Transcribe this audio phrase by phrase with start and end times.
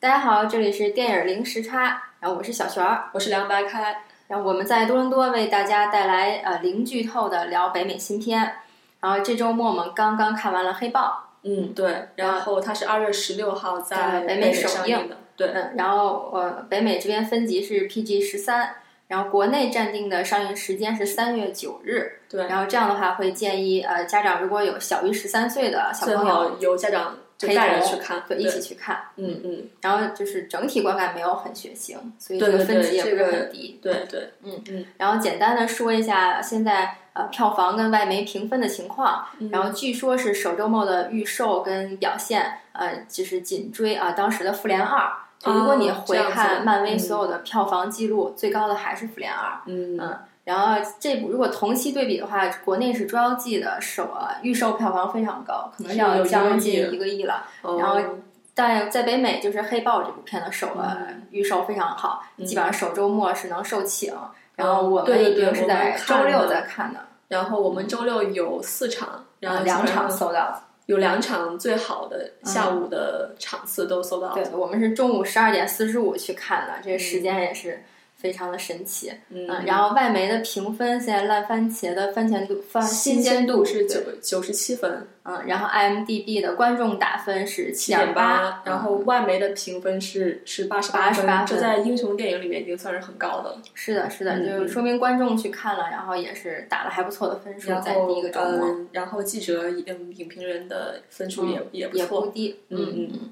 [0.00, 8.58] 大家好，这里是电影零时差，然后我是小璇儿，我是梁白开，然后我们在多伦多为大家带来呃零剧透的聊北美新片，
[9.00, 18.76] 然后这周末我们刚刚看完了《黑豹嗯，对，然后它是二月十六号在北美首映的，对，嗯，然后呃北美这边分级是 PG 十三，
[19.08, 33.78] 然后国内暂定的上映时间是三月九日，对，然后这样的话会建议呃家长如果有小于十三岁的小朋友有家长就陪带人去看，对，一起去看，嗯嗯，然后就是整体观感没有很血腥，所以这个分级也不是很低。
[33.80, 44.98] 对对，嗯嗯然后简单的说一下现在呃票房跟外媒评分的情况，嗯然后据说是首周末的预售跟表现，呃，就是紧追啊、当时的《复联二》。
[45.38, 49.50] 就如果你回看漫威嗯所有的票房记录，最高的还是《复联二》。
[49.66, 57.44] 嗯嗯，然后这部如果同期对比的话，国内是《捉妖记》的首啊预售票房非常高，可能要将近一个亿了。
[57.62, 58.18] 然后哦
[58.54, 64.10] 但在北美，就是《黑豹》这部片的首呃嗯预售非常好，嗯基本上首周末是能售罄。
[64.56, 70.62] 然后哦我们已经是在周六在看的，然后我们周六有四场，然后呃两场搜到。
[70.86, 77.84] 有两场最好的下午的场次都搜到，对，我们是中午十二点四十五去看的，这个时间也是
[78.18, 79.12] 非常的神奇。
[79.30, 93.62] 嗯，然后外媒的评分，现在烂番茄的番茄度番新鲜度是九九十七分，嗯，然后 IMDB 的观众打分是七七点八，然后外媒的评分是是八十88分，分这在英雄电影里面已经算是很高的了。
[93.72, 103.30] 是的，是的，嗯就是说明观众去看了，然后也是打了还不错的分数，在第一个周末、嗯，然后记者嗯影评人的分数也、也不也不错，低，嗯嗯嗯。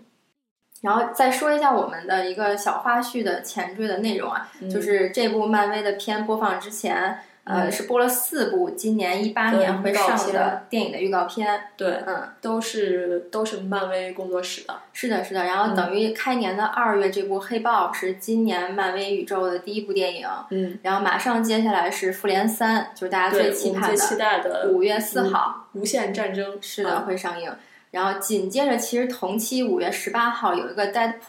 [0.83, 15.45] 然后再说一下我们的一个小花絮的前缀的内容啊，嗯就是这部漫威的片播放之前，呃，嗯是播了四部今年一八年会上的电影的预告片，对，嗯，都是都是漫威工作室的，是的，是的。
[15.45, 27.51] 然后等于开年的二月，这部《黑豹》是今年漫威宇宙的第一部电影，嗯，然后马上接下来是《复联三》，就是大家，最期盼的最期待的五月四号，无限战争是的啊会上映。
[27.91, 31.21] 然后紧接着，其实同期五月十八号有一个《Deadpool》，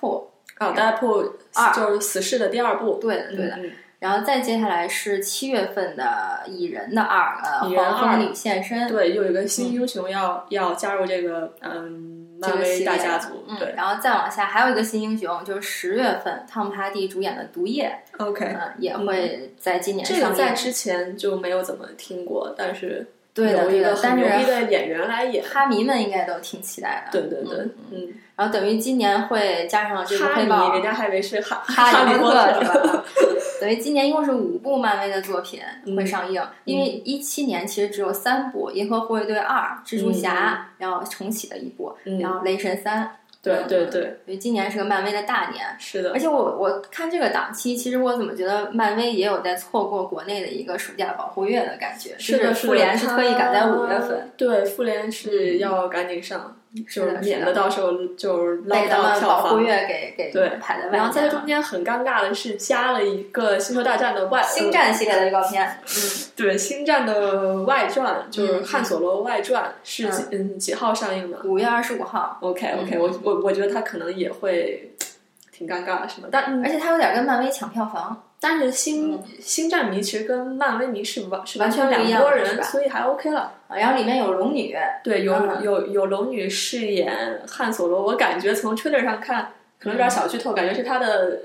[0.57, 1.73] 啊，大铺二。
[1.73, 3.55] 就是死侍的第二部，对的，对的。
[3.57, 13.73] 嗯然后再接下来是七月份的《蚁人》的二，呃，黄蜂女现身，对，又有一个新英雄要、要加入这个嗯这个漫威大家族，嗯，对。
[13.75, 17.91] 然后再往下还有一个新英雄，就是十月份汤姆哈迪主演的《毒液》
[18.23, 20.29] ，，OK，嗯，也会在今年这上映。
[20.29, 23.07] 个在之前就没有怎么听过，但是
[23.43, 27.11] 对的，对的有一个，很但牛逼是的演员来演，哈迷们应该都挺期待的。
[27.11, 33.03] 对对对，嗯，然后等于今年会加上这个黑豹，人家还以为是哈哈利波特是吧？
[33.61, 35.61] 等于今年一共是五部漫威的作品
[35.95, 42.19] 会上映，因为一七年其实只有三部，《银河护卫队二》、蜘蛛侠，然后重启的一部，嗯。
[42.19, 43.11] 然后雷神三。
[43.47, 45.65] 对对对，因为今年是个漫威的大年。
[45.79, 52.15] 是的而，且我我看这个档期，其实我怎么觉得漫威也有在错过国内的一个暑假保护月的感觉？
[52.17, 56.56] 是的，复联是特意赶在五月份，对，复联是要赶紧上，
[56.93, 59.43] 就是免得到时候就是捞不被咱们到票房。
[59.43, 60.99] 保护月给给对排在外面。
[60.99, 72.37] 然后在这中间很尴尬的是加了一个星球大战的外星战系列的预告片， 嗯，对星战的外传，就是汉索罗外传是几嗯几号上映的五月二十五号。
[72.41, 74.91] ？OK OK，嗯我我我觉得他可能也会
[75.51, 76.27] 挺尴尬的，是吗？
[76.31, 83.53] 但而且他有点跟漫威抢票房，但是星星战迷其实跟漫威迷是完是完全两拨人，所以还 OK 了。
[83.67, 91.39] 啊然后里面有龙女，对，有、嗯有有龙女饰演汉索罗，我感觉从 Twitter 上看，可能有点小剧透，感觉是他的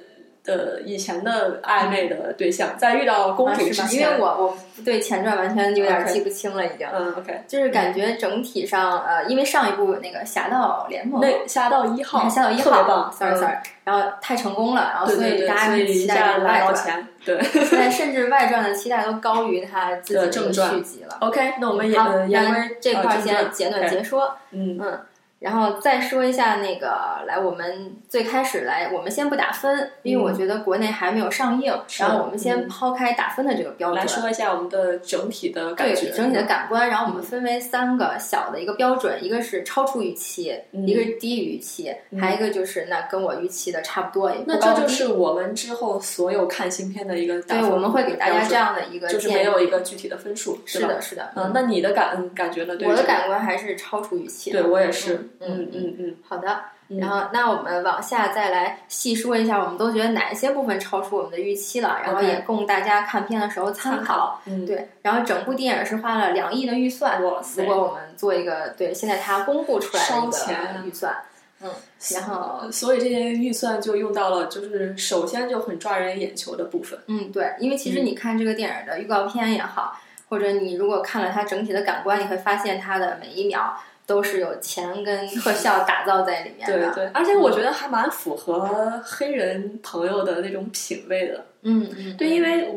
[0.45, 4.11] 的以前的暧昧的对象，在遇到公啊主之前，是吧？
[4.11, 6.87] 因为我我对前传完全有点记不清了，已经。
[6.93, 13.05] 嗯 OK，就是感觉整体上，呃，因为上一部那个《侠盗联盟》那侠盗一号，侠盗一特别棒。
[13.05, 13.39] 号，sorry 嗯。
[13.39, 17.43] sorry，然后太成功了，然后所以大家期待下拿这个外传，对。
[17.43, 20.71] 现在甚至外传的期待都高于他自己的正传。
[20.71, 21.17] 续集了。
[21.21, 24.79] OK，那我们也好，呃言咱们这块儿先简短截说，嗯。
[24.81, 25.01] 嗯，
[25.43, 26.89] 然后再说一下那个，
[27.27, 34.07] 来，我们最开始来，我们先不打分，因为我觉得国内还没有上映，嗯然后我们先嗯抛开打分的这个标准来。
[34.07, 44.63] 说一下我们的整体的感对觉，整体的感官，然后我们分为三个小的一个标准，一个是超出预期，嗯一个是低于预期，还有一个就是那跟我预期的差不多，那。
[44.63, 52.77] 这就是我们之后所有看新片的一个打对，我们会给大家这样的一个就是没有一个具体的分数，是的，是的，嗯，那你的感嗯感觉呢？
[52.77, 54.53] 对我的感官还是超出预期。
[54.53, 64.41] 对我也是，嗯嗯嗯嗯，好的，然后那我们往下再来细说一下，我们都觉得哪一些部分超出我们的预期了，然后也供大家看片的时候参考。
[64.47, 71.17] 嗯，对，然后整部电影是花了两亿的预算，哇塞如果我们做一个对现在它公布出来的一个预算，
[71.63, 71.71] 嗯，
[72.13, 76.99] 然后所以这些预算就用到了，就是首先就很抓人眼球的部分。
[77.07, 79.97] 嗯，对，因为其实你看这个电影的预告片也好，
[80.29, 83.79] 或者你如果看了它整体的感官，你会发现它的每一秒
[84.13, 86.95] 都是有钱跟特效打造在里面的。
[86.95, 91.47] 对对，而且我觉得还蛮符合黑人朋友的那种品味的。
[91.63, 92.69] 嗯嗯，对，因为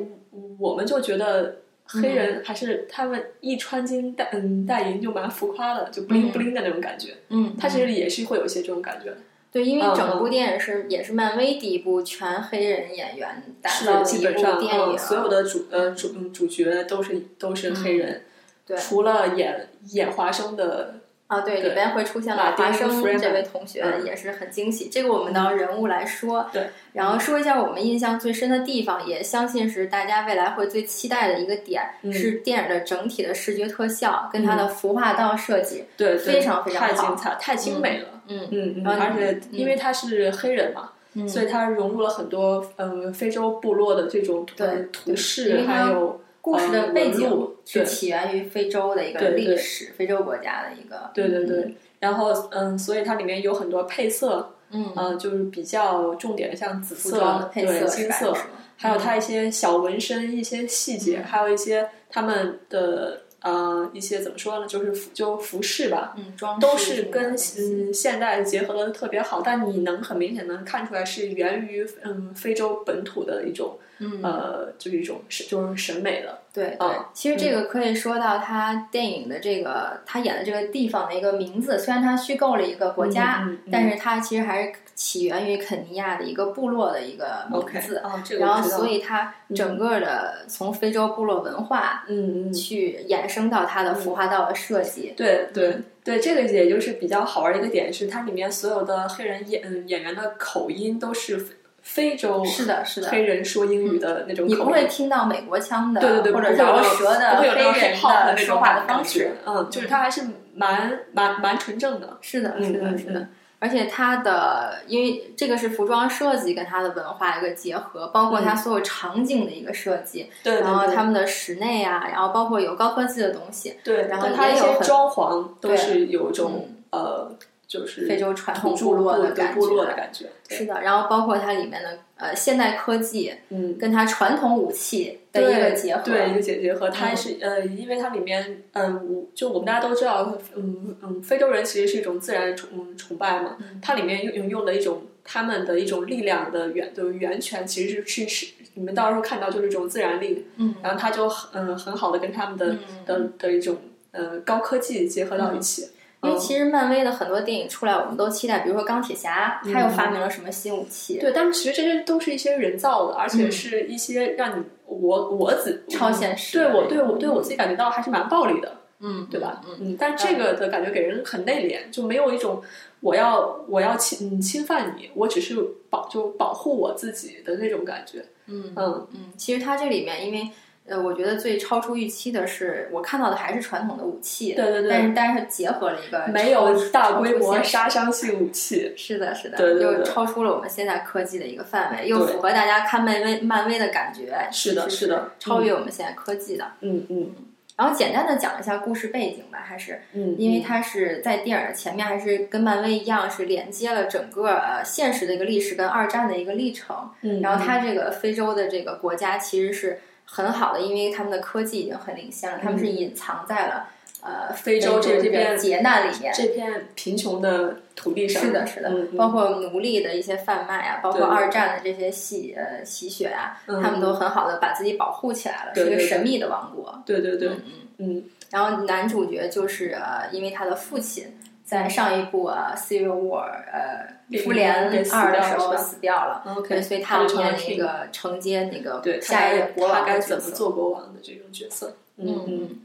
[0.58, 7.16] 我们就觉得黑人还是他们一穿金戴嗯戴银就蛮浮夸的，就 bling bling 的那种感觉。
[7.28, 9.14] 嗯，他其实也是会有一些这种感觉。
[9.52, 18.22] 对，因为嗯整部电影是也是漫威第一部全黑人演员打造的一部本上电影，嗯所有的主呃主嗯主角都是都是黑人，
[18.66, 21.02] 对除了演演华生的。
[21.28, 24.88] 啊，对，里边会出现了华生这位同学，嗯也是很惊喜。
[24.90, 35.86] 这个我们到人物来说，对，然后说一下我们印象最深的地方，也相信是大家未来会最期待的一个点，嗯是电影的整体的视觉特效跟它的服化道设计。
[35.98, 38.10] 对，非常非常好太精彩，太精美了。
[38.28, 51.10] 嗯嗯嗯，而且因为他是黑人嘛，嗯，所以他融入了很多嗯非洲部落的这种对呃图因式，还有故事的呃背景是起源于非洲的一个历史，非洲国家的一个。
[51.12, 58.32] 对对对，然后嗯，所以它里面有很多配色，嗯，嗯，就是比较重点的，像紫色、对配色金色
[58.78, 74.22] 还有它一些小纹身、一些细节，还有一些他们的呃一些怎么说呢，就是服就服饰吧，嗯，装都是跟嗯现代结合的特别好，但你能很明显能看出来是源于嗯非洲本土的一种嗯。
[74.24, 76.88] 呃就是一种是就是审美的，对对。
[76.88, 87.96] 啊，其实这个可以说到他电影的这个他演的这个地方的一个名字，虽然他虚构了一个国家，但是他其实还是起源于肯尼亚的一个部落的一个名字。
[87.98, 101.48] 啊，这个然后，所以它整个的从非洲部落文化嗯嗯去衍生到它的服化道的设计，对对对，这个也就是比较好玩的一个点是，它里面所有的黑人演嗯演员的口音都是
[101.86, 103.08] 非非洲是的，是的。
[103.10, 107.56] 黑人说英语的那种你不会听到美国腔的，对对对，或者饶舌的黑人
[108.02, 110.24] 的的说话的方式，，嗯，就是他还是
[110.56, 113.28] 蛮蛮蛮纯正的，是的，嗯是的，嗯是的。
[113.58, 125.78] 而且它的，因为这个是服装设计跟它的文化一个结合，包括它所有场景的一个设计，嗯对对然后他们的室内啊，然后包括有高科技的东西，对，然后但它一些也有很装潢都对。
[125.78, 127.32] 是有一种呃，
[127.68, 130.82] 就是非洲传统部落的对感部落觉的感觉，是的。
[130.82, 133.78] 然后包括它里面的呃现代科技嗯。
[133.78, 153.78] 跟它传统武器的一个结合，对一个结结合，它嗯是、呃，因为它里面，嗯、我就我们大家都知道，嗯嗯，非洲人其实是一种自然崇嗯崇拜嘛，它里面用用的一种他们的一种力量的源的源泉，其实是去是你们到时候看到就是一种自然力，嗯，然后它就很嗯、很好的跟他们的、嗯的的一种
[154.12, 155.90] 呃高科技结合到一起，
[156.24, 161.20] 因为其实漫威的很多电影出来，我们都期待，比如说钢铁侠，他又发明了什么新武器？
[161.20, 168.78] 对，但是其实这些都是一些人造的，而且嗯是一些让你我我自超现实对我对我对我自己感觉到还是蛮暴力的。
[169.00, 169.62] 嗯，对吧？
[169.68, 172.64] 嗯，嗯，但这个的感觉给人很内敛，就没有一种
[173.02, 175.56] 我要我要侵嗯侵犯你，我只是
[175.90, 178.26] 保就保护我自己的那种感觉。
[178.48, 180.50] 嗯嗯嗯，其实它这里面，因为
[180.88, 187.62] 呃，我觉得最超出预期的是，我看到的还是传统的武器，对对对但是但是结合了一个没有大规模。
[187.64, 188.94] 杀伤性武器。
[188.96, 194.48] 是的，是的，对对对又超出了我们现在科技的一个范围，又符合大家看漫威漫威的感觉。
[194.52, 196.66] 是的是的超越我们现在科技的。
[196.82, 197.34] 嗯嗯
[197.78, 207.10] 然后简单的讲一下故事背景吧，还是嗯，因为它是在电影的前面，还是跟漫威一样，是连接了整个呃现实的一个历史跟二战的一个历程。
[207.22, 213.88] 嗯，然后它这个非洲的这个国家其实是很好的，因为他们的科技已经很领先了，他们是隐藏在了
[214.22, 216.34] 呃嗯非洲这这这边劫难里面。
[216.34, 227.02] 这片贫穷的土地上，是的，是的，包括奴隶的一些贩卖啊，包括二战的这些洗呃吸血啊，嗯他们都很好的把自己保护起来了，是一个神秘的王国。
[227.06, 227.62] 对对对，嗯
[227.98, 228.18] 嗯。
[228.18, 233.44] 嗯然后男主角就是呃，因为他的父亲在上一部啊《Civil War》
[233.74, 234.08] 呃
[234.44, 234.88] 《复联二》
[235.32, 240.20] 的时候死掉了，，OK，所以他要就成了面那个承接那个对下一他任国王他该。
[240.20, 242.82] 怎么做国王的这种角色，嗯嗯嗯。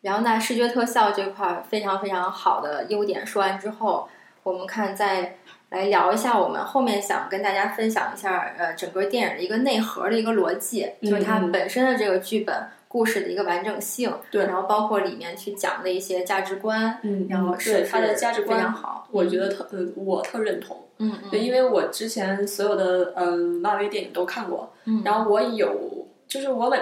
[0.00, 4.08] 然后呢，视觉特效这块儿非常非常好的优点说完之后，
[4.42, 5.36] 我们看再
[5.70, 12.54] 来聊一下我们后面想跟大家分享一下呃整个电影的一个内核的一个逻辑，就是它本身的这个剧本
[12.94, 20.80] 故事的一个完整性，对然后包括里面去讲的一些价值观，嗯，然后是对他的价值观非常好，我觉得特呃我特认同。
[20.98, 26.78] 嗯嗯对，因为我之前所有的嗯漫威电影都看过，嗯然后我有就是我每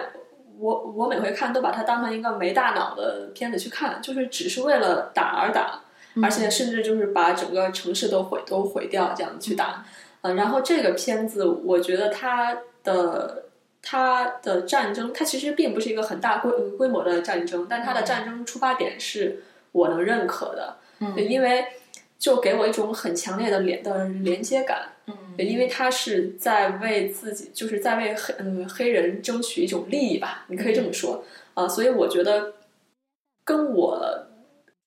[0.59, 5.81] 我我每回看都把它当成一个没大脑的片子去看，就是只是为了打而打，
[6.23, 9.83] 而且甚至就是把整个城市都毁都毁掉这样去打。
[10.21, 13.47] 嗯，然后这个片子，我觉得它的
[13.83, 21.15] 它的战争，它其实并不是一个很大规规模的战争，但它的战争出发点是我能认可的，嗯。
[21.17, 21.67] 因为
[22.19, 24.93] 就给我一种很强烈的连的连接感。
[25.07, 25.15] 嗯。
[25.37, 31.25] 因为他是在为自己，就是在为黑嗯黑人争取一种利益吧，你可以这么说。
[31.55, 32.55] 啊、所以我觉得
[33.45, 34.27] 跟我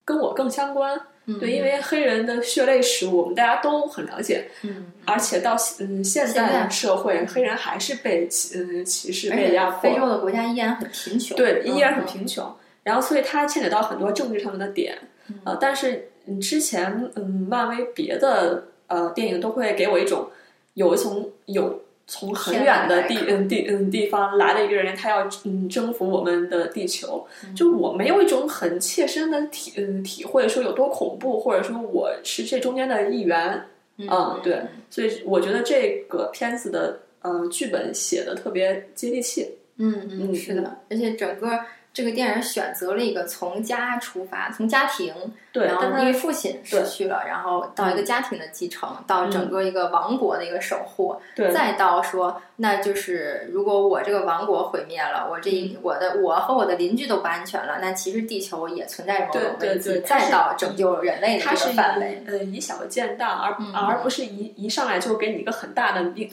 [0.04, 1.40] 跟我更相关，嗯。
[1.40, 12.06] 对，因为黑人的血泪史我们大家都很了解，嗯，而且到嗯现现在社会，黑人还是被歧嗯歧视、被压迫，非洲的国家依然很贫穷，对，依然很嗯。
[12.06, 12.56] 贫穷。
[12.84, 14.96] 然后，所以它牵扯到很多政治上面的点，
[15.28, 15.40] 嗯。
[15.46, 20.30] 呃，但是嗯，之前嗯，漫威别的呃电影都会给我一种
[20.76, 27.56] 有一层有从很远的地嗯地嗯地方来的一个人，他要嗯征服我们的地球，嗯。
[27.56, 33.66] 就我没有一种很切身的体嗯体会，说有多恐怖，或者说我是这中间的一员，
[33.98, 34.08] 嗯。
[34.10, 39.58] 嗯，对，所以我觉得这个片子的嗯剧本写的特别接地气。
[39.78, 41.60] 嗯嗯，嗯是的，而且整个
[41.96, 45.14] 这个电影选择了一个从家出发，从家庭，
[45.54, 55.50] 对，然后因为父亲失去了，然后到一个家庭的继承，到整个一个王国的一个守护，对再到说，那就是如果我这个王国毁灭了，我这
[55.82, 62.22] 我的我和我的邻居都不安全了，那其实地球也存在着某种危机，再到拯救人类的这个范围。
[62.28, 66.30] 呃以小见大，而、嗯而不是一一上来就给你一个很大的命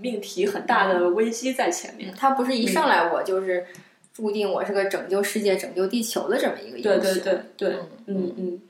[0.00, 2.14] 命题、很大的危机在前面。
[2.18, 3.66] 它不是一上来我就是
[4.12, 7.00] 注定我是个拯救世界、拯救地球的这么一个英雄。
[7.00, 7.76] 对对对对，
[8.06, 8.62] 嗯嗯嗯。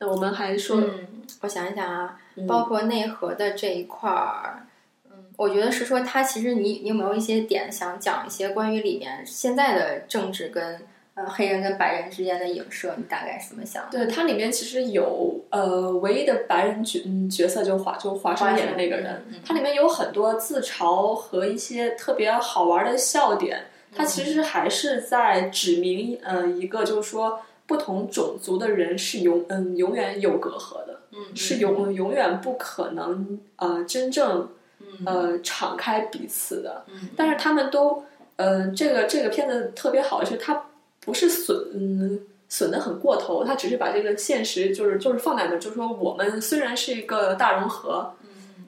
[0.00, 1.08] 那我们还说，嗯，
[1.40, 4.66] 我想一想啊，嗯包括内核的这一块儿，
[5.10, 10.80] 嗯，我觉得是说它其实你你有没有一些点想讲一些关于里面现在的政治跟
[11.18, 13.88] 呃黑人跟白人之间的影射，你大概是怎么想？
[13.90, 23.66] 对它里面其实有呃唯一的白人角嗯角色就华就华生演的那个人，它里面有很多自嘲和一些特别好玩的笑点。
[23.90, 31.00] 它其实还是在指明呃一个就是说不同种族的人是永嗯永远有隔阂的。
[31.10, 36.84] 嗯，是永永远不可能呃真正嗯呃敞开彼此的。
[36.88, 38.04] 嗯但是他们都
[38.36, 40.66] 呃这个这个片子特别好的是它
[41.08, 48.12] 不是损嗯损的很过头，他只是把这个现实就是就是放在那儿，就是说我们虽然是一个大融合。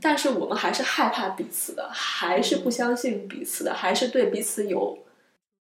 [0.02, 4.96] 但是我们还是害怕彼此的，还是不相信彼此的，还是对彼此有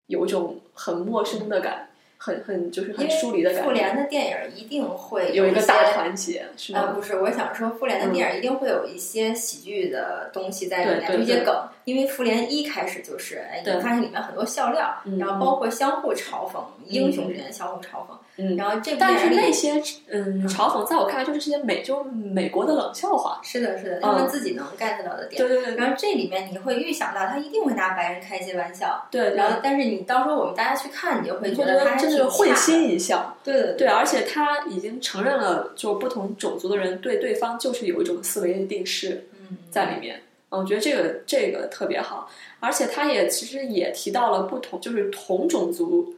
[0.07, 3.65] 有一种很陌生的感，很很就是很疏离的感觉。
[3.65, 6.93] 复联的电影一定会有一个大团结，是呃，吗？
[6.93, 23.41] 不是，我想说，复联的电影一定会有一些喜剧的东西在里面，对对对就一些梗，因为复联一开始就是，哎，你对发现里面很多笑料，嗯然后包括相互嘲讽，英雄之间相互嘲讽，嗯然后这部但是那些嗯嘲讽，在我看来就是这些美就美国的冷笑话。
[23.43, 25.41] 是的，是的，他们自己能 get 到的点。
[25.41, 33.35] 对对对然后这里面你会预想到他一定会拿白人开一些玩笑，对，然后但是你到时候我们大家去看，你就会觉得他真的是会心一笑。
[33.43, 40.21] 对对对，而且他已经承认了，就不同种族的人对对方就是有一种思维的定式嗯，在里面。
[40.51, 46.15] 嗯我觉得这个这个特别好，而且他也其实也提到了不同，就是同种族，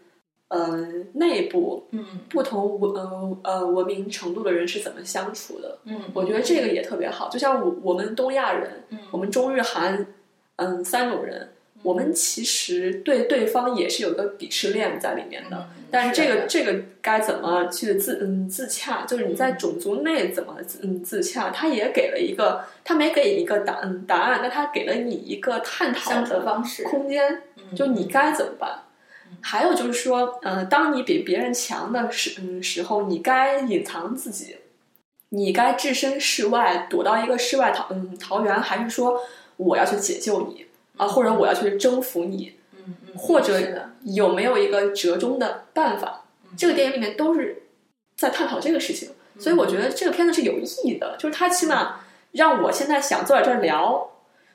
[0.48, 5.78] 呃，内部嗯不同文呃呃文明程度的人是怎么相处的。
[5.84, 10.06] 嗯，我觉得这个也特别好，就像我我们东亚人，嗯我们中日韩，
[10.56, 11.50] 嗯，三种人，
[11.82, 15.56] 我们其实对对方也是有一个鄙视链在里面的。
[15.56, 19.04] 嗯但是这的个这个该怎么去自嗯自洽？
[19.06, 21.50] 就是你在种族内怎么自嗯自洽？
[21.50, 28.84] 他也给了一个，他没给一个答嗯答案，但他给了你一个探讨的方式，空间，嗯就你该怎么办？
[29.40, 34.58] 还有就是说，呃，当你比别人强的时嗯时候，你该隐藏自己，
[35.30, 39.20] 你该置身事外，躲到一个世外桃嗯桃源，还是说
[39.56, 40.66] 我要去解救你
[41.00, 42.54] 啊，或者我要去征服你？
[42.76, 43.58] 嗯嗯，或者，
[44.02, 46.24] 有没有一个折中的办法？
[46.56, 47.62] 这个电影里面都是
[48.16, 52.00] 在探讨这个事情，所以我觉得这个片子是有意义的，就是它起码
[52.32, 54.10] 让我现在想坐在这儿聊。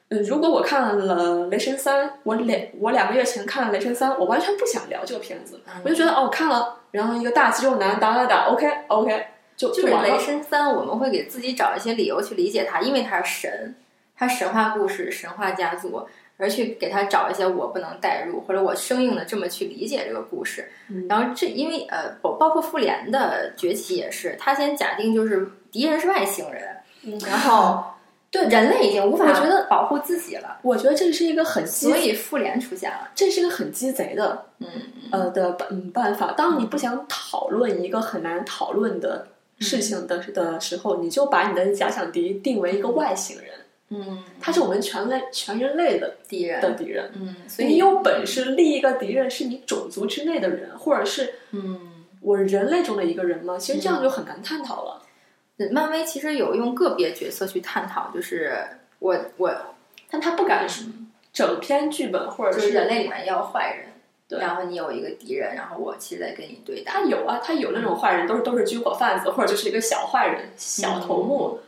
[0.09, 9.25] 嗯，如果我看了《雷神三》，我两我两个月前看了《雷神三》，我完全不想聊这个片子，我就觉得哦，看了，然后一个大肌肉男打打打 «OK OK，
[9.57, 10.19] 就就是雷。
[10.19, 13.75] 神三，我们会给自己找一些理由去理解它，因为它是神，
[14.15, 16.05] 它神话故事、神话家族，
[16.37, 20.69] 而去给他找一些我不能代入，或者我生硬的这么去理解这个故事。
[20.89, 27.83] 嗯然后这因为呃，包包括复联的崛起也是，他先假定就是敌人是外星人，嗯然后
[28.29, 33.09] 对人类已经无法觉得保护自己了，我觉得这是一个很鸡所以复联出现了。
[33.15, 34.67] 这是一个很鸡贼的嗯
[35.11, 36.33] 呃的办嗯办法。
[36.33, 39.27] 当你不想讨论一个很难讨论的
[39.59, 43.47] 事情的的时候，你就把你的假想敌定为一个外星人，
[43.89, 47.11] 嗯，他是我们全类全人类的敌人的敌人。
[47.15, 53.57] 嗯，所以你有本事立一个敌人是你种族之内的人，或者是嗯，我人类中的一个人吗？
[53.59, 55.01] 其实这样就很难探讨了。
[55.71, 58.57] 漫威其实有用个别角色去探讨，就是
[58.99, 59.55] 我我
[60.09, 60.85] 但他不敢是
[61.31, 63.87] 整篇剧本，或者就是人类里面要坏人，
[64.27, 66.93] 对然后你有一个敌人，然后我其实在跟你对打。
[66.93, 71.59] 他有啊，他有那种坏人，都是都是军火贩子，或者就是一个小坏人、小头目。
[71.61, 71.64] 嗯，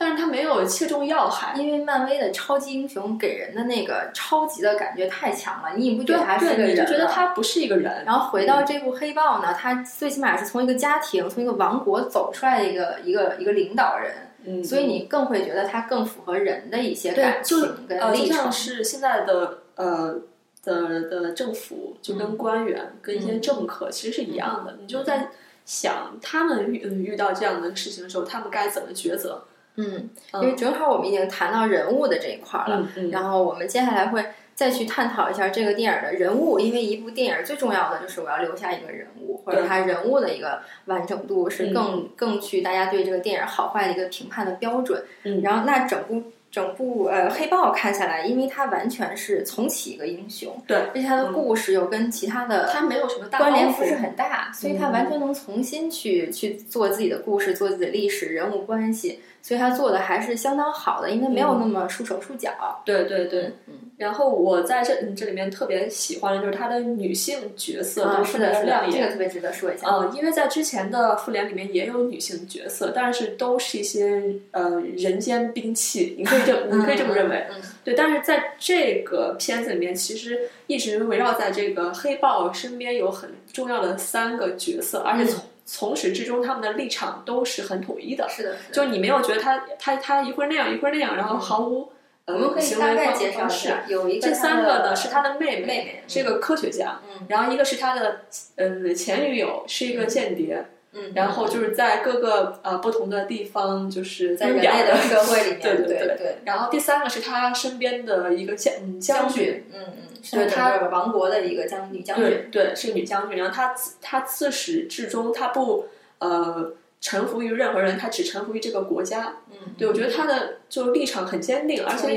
[0.00, 1.52] 但是他没有切中要害。
[1.60, 8.04] 因为漫威的超级英雄给人的那个超级的感觉太强了，你不觉得他是个对，你就觉得他不是一个人。
[8.04, 14.14] 然后回到这部黑豹呢，他最起码是从一个家庭、从一个王国走出来的一个一个一个领导人，
[14.44, 18.52] 嗯，所以你更会觉得他更符合人的一些感情跟呃，就历程像。
[18.52, 20.20] 是现在的呃
[20.62, 24.76] 的的政府，就跟官员、跟一些政客其实是一样的。
[24.80, 25.28] 你就在
[25.64, 29.42] 想他们遇嗯遇到这样的事情的时候，他们该怎么抉择？
[29.78, 34.22] 嗯，嗯因为正好我们已经谈到人物的这一块儿了，然后我们接下来会
[34.54, 45.02] 再去探讨一下这个电影的人物，因为一部电影最重要的就是我要留下一个人物，或者他人物的一个完整度是嗯更、更去大家对这个电影好坏的一个评判的标准。
[45.22, 62.50] 嗯然后那整部整部呃黑豹看下来，因为它完全是重启一个英雄，对，而且它的故事又跟其他的他没有什么大关联不是很大，所以它完全能重新去去做自己的故事，做自己的历史人物关系，所以他做的还是相当好的，因为没有那么束手束脚。
[62.84, 68.92] 对对对，嗯，然后我在这嗯这里面特别喜欢的就是他的女性角色啊，都是亮，眼。
[68.92, 69.88] 这个特别值得说一下。
[69.88, 77.94] 嗯，因为在之前的复联里面也有女性角色，但是都是一些呃人间兵器，你可以这 你可以这么认为，嗯，对。
[77.94, 88.56] 但是在这个片子里面，其实一直围绕在这个黑豹身边有很重要的三个角色，而且从从始至终他们的立场都是很统一的，是的。
[88.72, 91.92] 就你没有觉得他他他一会儿那样一会儿那样，然后毫无
[92.24, 97.26] 我们可以大概方介绍有一个这三个呢是他的妹妹妹是一个科学家，嗯。
[97.28, 98.22] 然后一个是他的
[98.56, 100.64] 呃前女友，是一个间谍，
[100.98, 106.16] 嗯，然后就是在各个呃不同的地方，就是在人类的社会里面，对对对。
[106.18, 109.92] 对然后第三个是他身边的一个将嗯将军，军，嗯嗯，
[110.32, 113.38] 对是他王国的一个将女将军，对对，是女将军。
[113.38, 115.86] 然后他自他自始至终他不
[116.18, 119.36] 呃臣服于任何人，他只臣服于这个国家。
[119.50, 122.08] 嗯，对我觉得他的就立场很坚定，而且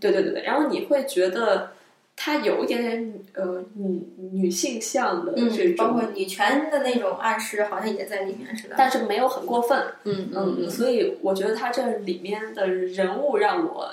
[0.00, 1.70] 对对对对，然后你会觉得
[2.16, 8.74] 他有一点点呃女女性向的这嗯，包，括女权的那种暗示，好像也在里面似的。
[8.78, 9.78] 但是没有很过分。
[10.04, 13.90] 嗯嗯，所以我觉得他这里面的人物让我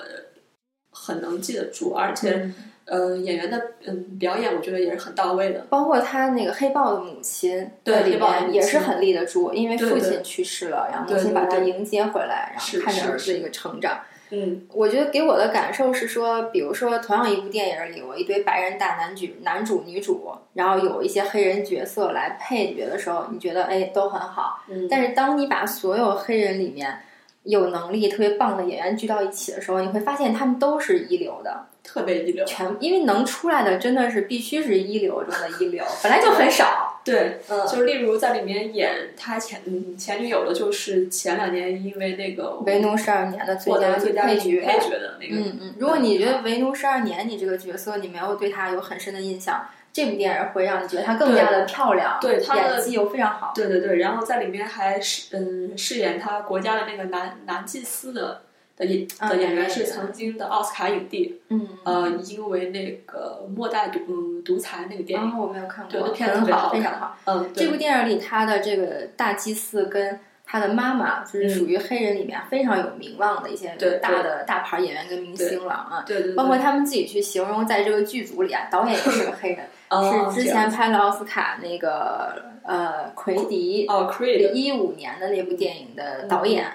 [0.90, 2.54] 很能记得住，而且、嗯
[2.86, 5.64] 呃演员的嗯表演我觉得也是很到位的。
[5.70, 14.00] 包括他那个黑豹的母亲，对里面也是很立得住，因为父亲去世了，然后母亲把他迎接回来，然后看着儿子一个成长。
[14.30, 24.62] 嗯我觉得给我的感受是说，比如说同样一部电影里我一堆白人大男主、男主、女主，然后有一些黑人角色来配角的时候，你觉得哎都很好。
[24.68, 27.00] 嗯，但是当你把所有黑人里面
[27.44, 32.44] 有能力、特别棒的演员聚到一起的时候，你会发现他们都是一流的，特别一流。
[32.44, 36.93] 全因为能出来的真的是必须是一流中的一流，本来就很少。
[37.04, 44.60] 对，嗯，就是例如在里面演他前嗯前女友的，就是前两年因为那个维奴十二年的最获佳最佳配角。
[44.62, 53.52] 配角的那个，嗯嗯，如果你觉得维奴十二年你这个角色你没有对他有很深的印象，这部电影会让你觉得她更加的漂亮，对她的演技又非常好。
[53.54, 58.42] 对对对，然后在里面还饰嗯饰演他国家的那个男男祭司的
[58.76, 67.16] 的演啊的演员是曾经的奥斯卡影帝，嗯，呃，因为那个末代独嗯独裁那个电影，我没有看过，对那片子很好，特别好非常好。
[67.26, 76.04] 嗯，这部电影里，他的这个大祭司跟他的妈妈，就是属于黑人里面非常有名望的一些大的大牌演员跟明星了啊。
[76.06, 86.66] 对对对，包括他们自己去形容，在这个剧组里啊，导演也是个黑人， 哦是之前拍了奥斯卡那个呃奎迪哦 Creed 一五年的那部电影的导演，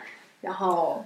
[0.42, 1.06] 然后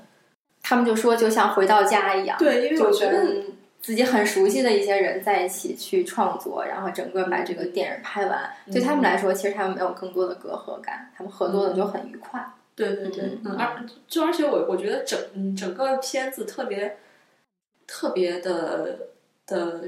[0.63, 3.43] 他们就说，就像回到家一样，对，因为我觉得
[3.82, 8.49] 自己很熟悉的一些人在一起去创作，然后整个把这个电影拍完。
[8.71, 12.43] 对他们来说，其实他们没有更多的隔阂感，他们合作的就很愉快。
[12.76, 16.97] 对对对而就而且我我觉得整嗯整个片子特别
[17.86, 18.97] 特别的
[19.45, 19.82] 的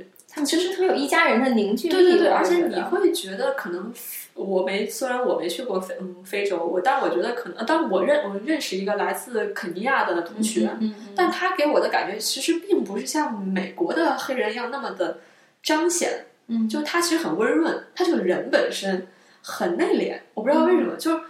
[0.43, 1.93] 其实特别有一家人的凝聚力。
[1.93, 3.93] 对对对，而且你会觉得可能
[4.33, 15.19] 我没虽然我没去过非嗯非洲，我但我觉得可能，但我认我认识一个来自肯尼亚的同学，嗯嗯嗯但他给我的感觉其实并不是像美国的黑人一样那么的
[15.63, 19.07] 彰显，嗯就他其实很温润，他这个人本身
[19.41, 21.23] 很内敛，我不知道为什么，就是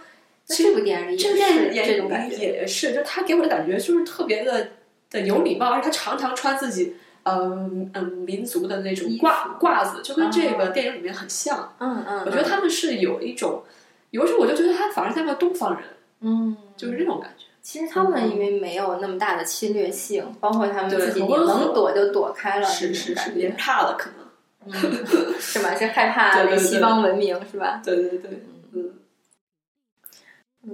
[0.48, 2.36] 那这部电影里这个也是电影这种感觉。
[2.36, 4.68] 也是，就他给我的感觉就是特别的
[5.10, 11.72] 的有礼貌，而且他常常穿自己嗯嗯民族的那种褂褂子，就跟这个电影里面很像。
[11.78, 13.62] 嗯嗯，我觉得他们是有一种，
[14.10, 15.82] 有的时候我就觉得他反而像个东方人，
[16.20, 17.44] 嗯，就是这种感觉。
[17.62, 24.26] 其实他们因为没有那么大的侵略性，包括他们自己很温和能躲就躲开了，是是是，这种感觉也怕了可能。
[24.68, 24.72] 嗯，
[25.40, 25.74] 是吧？
[25.74, 27.80] 是害怕西方文明是吧？
[27.84, 28.55] 对对对，嗯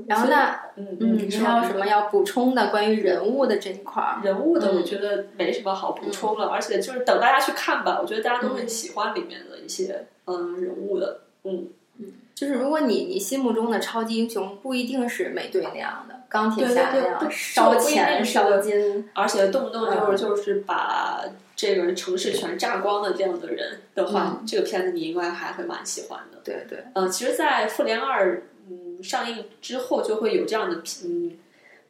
[0.06, 4.20] 然后那嗯嗯，你还有什么要补充的关于人物的这一块儿？
[4.22, 21.22] 人物的，嗯我觉得没什么好补充了，而且就是等大家去看吧，我觉得大家都会喜欢里面的一些嗯人物的，嗯嗯，就是如果你你心目中的超级英雄不一定是美队那样的，钢铁侠那样烧钱烧金，而且动不动嗯就是就是把
[21.54, 26.38] 这个城市全炸光的这样的人的话，嗯这个片子你应该还会蛮喜欢的。
[26.42, 28.36] 对对，嗯，其实，在《复联二》
[28.68, 31.38] 嗯上映之后，就会有这样的评嗯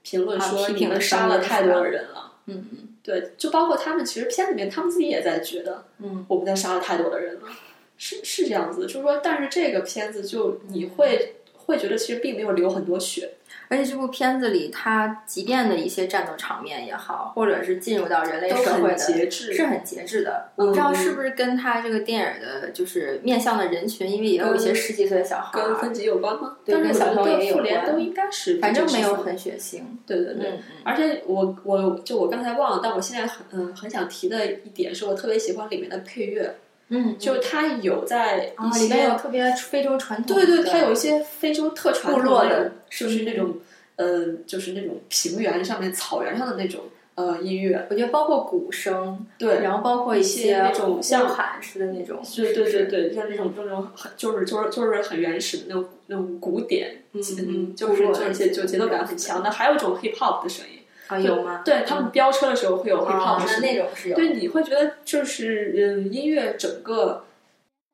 [0.02, 2.32] 评论啊说你们杀了太多的人了。
[2.46, 7.48] 嗯嗯对，就包括他们，其实片里面他们自己也在觉得嗯我们在杀了太多的人了，
[7.96, 8.82] 是是这样子。
[8.82, 13.30] 就是说，但是这个片子就你会会觉得其实并没有流很多血。
[13.68, 20.50] 而且这部片子里，它即便的一些战斗场面也好，或者是进入到人类社会的，节制是很节制的。
[20.56, 26.58] 我不知道嗯是不是跟他这个电影的，就是面向的人群，因为也有一些十几岁的小孩儿，跟分级有关吗？
[26.66, 29.14] 对但是我跟小朋友也有关都应该是，反正没有。
[29.14, 29.80] 很血腥。
[30.06, 36.56] 对对对，嗯而且我我就我刚才忘了，但我现在很嗯很想提的一点是我特别喜欢里面的配乐，
[36.88, 43.56] 嗯，就它有在里面有特别非洲传统，对对，它有一些非洲特传部落的就是那种
[43.96, 46.82] 呃就是那种平原上面草原上的那种
[47.14, 60.80] 呃音乐，我觉得包括鼓声，对，然后包括一些些那种像喊似的那种，对对对对，像那种那种很就是就是就是很原始的那种那种鼓点，嗯嗯，就是就是节就节奏感很强的，还有一种 hip hop 的声音，
[61.12, 61.62] 啊，有吗？
[61.64, 67.24] 对他们飙车的时候会有 hip 啊 hop 的那，那种是有，对，你会觉得就是嗯，音乐整个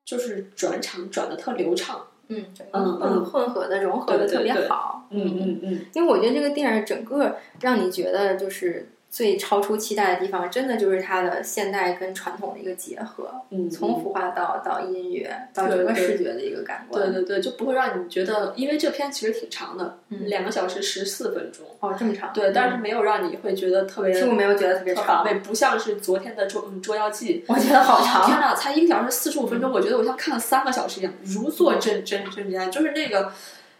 [0.05, 3.25] 就是转场转的特流畅，嗯，嗯嗯。
[3.25, 17.11] 混混合的融合的特别好，嗯嗯，因为我觉得这个电影整个让你觉得就是最超出期待的地方，真的就是它的现代跟传统的一个结合，嗯，从服化道到音乐到整个对对视觉的一个感官。
[17.11, 22.31] 对对对，就不会让你觉得，因为这片其实挺长的，嗯两个小时十四分钟，哦，这么长？
[22.33, 27.43] 对，但是嗯没有让你会觉得特别其实我没有觉得特别长，特乏味，不像是昨天的捉嗯捉妖记。
[27.47, 28.27] 我觉得好长。
[28.27, 33.31] 天呐，才一个小时四十五分钟，我觉得我像看了三个小时一样，如坐针针针毡，就是那个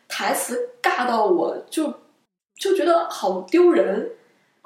[0.07, 1.93] 台词尬到我就
[2.59, 4.09] 就觉得好丢人，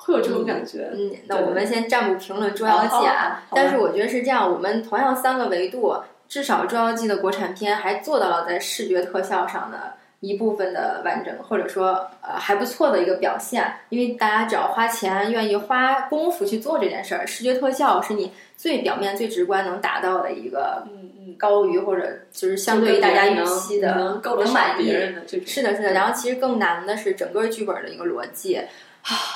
[0.05, 0.89] 会有这种感觉。
[0.93, 5.95] 嗯，那我们先暂不评论《捉妖记》啊但是我觉得是这样，我们同样三个维度，
[6.27, 13.73] 至少《捉妖记》的国产片还做到了在视觉特效上的一部分的完整，或者说呃还不错的一个表现。
[13.89, 24.93] 因为大家只要花钱，愿意花功夫去做这件事儿，视觉特效是你最表面、最直观能达到的一个嗯嗯，高于或者就是相对于大家预期的能够能满意别。
[24.93, 25.21] 人的。
[25.27, 25.93] 是的，是的。
[25.93, 28.59] 然后其实更难的是整个剧本的一个逻辑，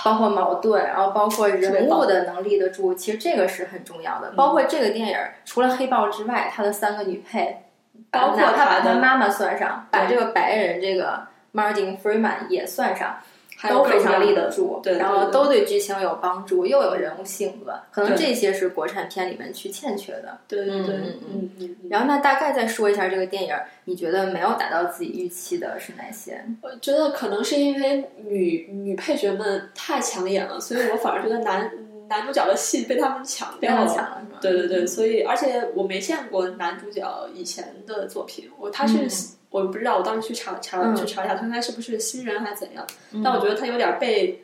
[0.03, 4.31] 包括矛盾，然后包括人物的能立得住，其实这个是很重要的。
[4.31, 7.63] 包括这个电影儿，除了黑豹之外，他的三个女配，
[8.09, 13.17] 包括他把他妈妈算上，把这个白人这个 Martin Freeman 也算上，
[13.63, 20.37] 都非常立得住，对对然后都对剧情有帮助，又有人物性格，可能这些是国产片里面去欠缺的。
[20.47, 21.75] 对对对，嗯嗯。
[21.89, 26.43] 然后那大概再说一下这个电影，你觉得没有达到自己预期的是哪些？
[26.61, 31.71] 我觉得可能是因为女女配角们太抢眼了，所以我反而觉得男
[32.07, 34.23] 男主角的戏被他们抢掉了。
[34.39, 39.09] 对对对，所以而且我没见过男主角以前的作品，我他是、嗯
[39.49, 40.95] 我不知道，我当时去查查、嗯。
[40.95, 42.85] 去查一下，他应该是不是新人还是怎样？
[43.11, 43.21] 嗯。
[43.23, 44.43] 但我觉得他有点被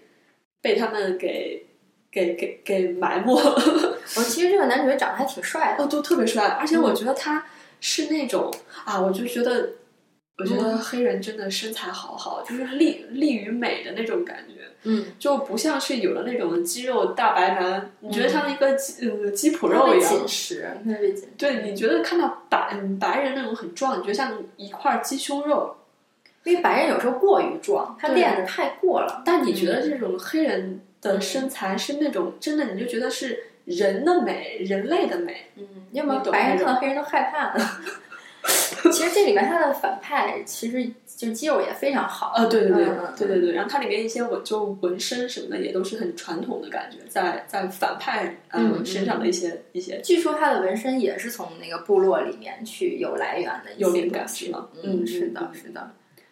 [0.61, 1.65] 被他们给
[2.11, 3.33] 给给给埋没。
[3.35, 7.45] 我其实这个男主角长得还挺帅的，哦，都特别帅，而且我觉得他
[7.79, 8.53] 是那种、
[8.85, 9.69] 啊，我就觉得，
[10.37, 20.09] 我觉得黑人真的身材好好，就是利利于美的那种感觉，嗯，就不像是有的那种肌肉大白男，你觉得像一个鸡呃鸡脯肉一样。
[20.09, 21.29] 紧实，特别紧。
[21.37, 25.75] 对，你觉得看到白嗯白人那种很壮，你觉得像一块鸡胸肉，
[26.43, 29.21] 因为白人有时候过于壮，他练的太过了。
[29.25, 35.47] 但你觉得这种黑人的身材是那种真的，你就觉得是人的美，人类的美。
[35.55, 37.69] 嗯，要么白人看到黑人都害怕呢。
[38.91, 40.91] 其实这里面他的反派其实
[41.25, 42.33] 就肌肉也非常好。
[42.35, 42.85] 呃，对对对
[43.17, 55.91] 对对对，然后它里面一些纹就纹身什么的也都是很传统的感觉，在在反派嗯嗯身上的一些一些据说他的纹身也是从那个部落里面去有来源的有灵感是吗嗯，嗯是的，嗯是的。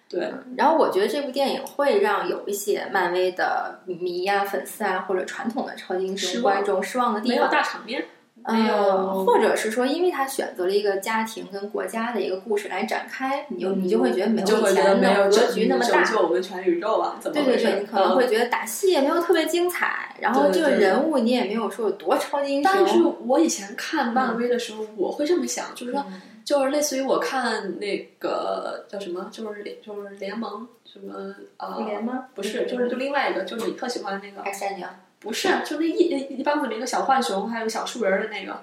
[0.10, 7.49] 对然后我觉得这部电影会让有一些漫威的迷啊、粉丝啊，或者传统的超级英雄观众失望的地方没有。
[7.49, 8.06] 大场面，
[8.47, 16.04] 没呃，有或者是说，因为他选择了一个家庭跟国家的一个故事来展开，你就你就会觉得没有以前的格局那么大。
[16.04, 17.36] 拯救我们全宇宙啊，怎么？
[17.36, 22.71] 对对对，你可能嗯会觉得打戏也没有特别精彩，然后这个人物你也没有说有多超级英雄。
[22.73, 31.13] 但是我以前看漫威的时候，我会这么想，就是说，嗯就是类似于我看那个叫什么，就是联就是联盟什么
[31.58, 32.25] 呃，复联吗？
[32.34, 34.84] 不是，就是就另外一个，就是你特喜欢的那个，X 战警、
[35.21, 38.60] 不是，就那一一帮子里一个小浣熊，还有个小树人儿的那个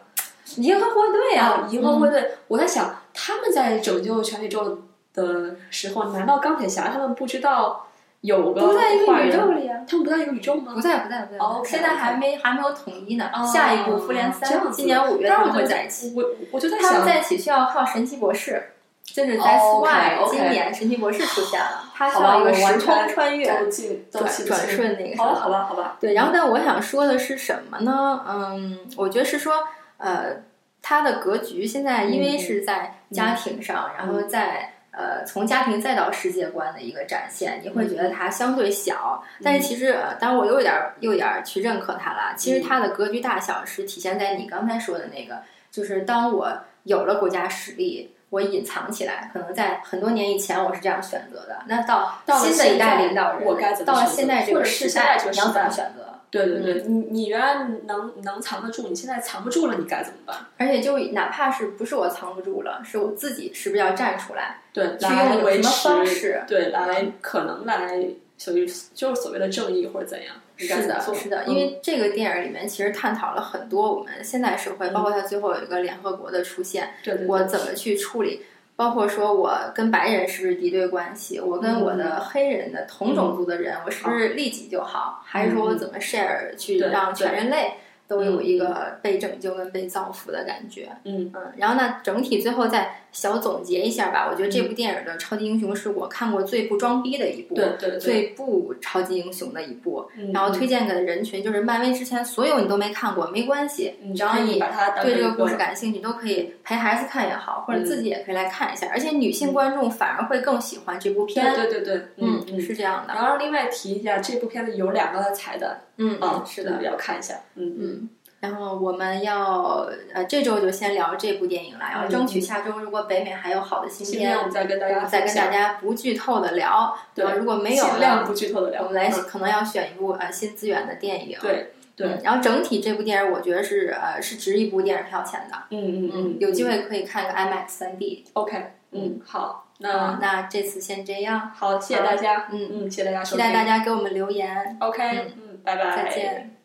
[0.57, 2.33] 银河护卫队啊，啊，银河护卫队。
[2.49, 4.83] 我在想，他们在拯救全宇宙
[5.15, 7.87] 的时候，难道钢铁侠他们不知道
[8.23, 9.85] 有个不在一个宇宙里啊。
[9.89, 10.81] 他们不在一个宇宙吗不？
[10.81, 13.31] 在不在不在，哦，OK，现在还没还没有统一呢。
[13.33, 16.13] 哦下一部复联三，今年五月他会在一起。
[16.17, 18.71] 我我就在他们想，在一起需要靠神奇博士，
[19.15, 23.71] 就是在哦 Sway、，OK，OK 今年神奇博士出现了，他需好吧要一个时空穿越转
[24.11, 25.97] 转瞬那个好吧，好吧，好吧。
[26.01, 28.25] 对，然后但我想说的是什么呢？
[28.29, 29.55] 嗯，我觉得是说，
[29.97, 30.37] 呃，
[30.83, 42.35] 他的格局现在因为是在家庭上，然后在呃从家庭再到世界观的一个展现，你会觉得它相对小，但是其实呃，当然我又有点儿又有点儿去认可它了。
[42.37, 46.53] 其实它的格局大小是体现在你刚才说的那个，就是当我
[46.85, 48.15] 有了国家实力。
[48.31, 51.59] 我隐藏起来，可能在很多年以前我是这样选择的。
[51.67, 56.05] 那到到了新的一代领导人，我该怎么到了现在这个时现在这个你要怎么选择？
[56.31, 60.37] 对对对，你你原来能能藏得住，你现在藏不住了，你该怎么办？
[60.59, 66.43] 而且就哪怕是不是我藏不住了，是我自己是不是要站出来，对，去来用什么，方式？
[66.47, 67.99] 对，来可能来
[68.39, 71.03] 所谓就是所谓的正义或者怎样，是的？
[71.15, 78.43] 是的，嗯因为这个电影里面其实探讨了很多我们现代社会，包括它最后有一个联合国的出现，对对对，我怎么去处理。
[78.77, 87.73] 包括说我跟白人是不是敌对关系，我跟我的黑人的同种族的人，我是不是利己就好，还是说我怎么 share 去让全人类
[88.09, 90.89] 都有一个被拯救跟被造福的感觉？
[91.05, 94.27] 嗯嗯，然后呢，整体最后再小总结一下吧。
[94.31, 100.09] 我觉得这部电影的超级英雄是我看过最不装逼的一部，对对对，最不超级英雄的一部。
[100.17, 104.59] 嗯然后推荐给的人群就是漫威之前所有你都没看过，没关系，嗯只要你
[105.03, 108.89] 对这个故事感兴趣，都可以陪孩子看也好，或者自己也可以来看一下。
[108.91, 111.55] 而且女性观众反而会更喜欢这部片。
[111.55, 112.61] 对对对对，嗯，嗯。
[112.61, 113.15] 是这样的。
[113.15, 116.83] 然后另外提一下，这部片子有两个彩蛋嗯嗯，是的。
[116.83, 117.35] 要看一下。
[117.55, 118.09] 嗯嗯，嗯，
[118.41, 126.97] 然后我们要呃这周就先聊这部电影了，然后争取下周如果北美还有好的新片我，们再跟大家再跟大，家不剧透的聊。
[127.15, 128.83] 对如果没有尽量，不剧透的聊。
[128.83, 131.37] 我们来嗯可能要选一部呃新资源的电影。
[131.41, 135.57] 对对嗯，然后整体这部电影我觉得是呃是值一部电影票钱的。
[135.71, 138.25] 嗯嗯嗯，有机会可以看个 IMAX 三 D。
[138.35, 138.57] OK，
[138.93, 146.58] 嗯，好，那那那这次先这样，好，谢谢大家，嗯嗯，谢谢大家收期，待大家给我们留言，OK，嗯，拜拜，再见。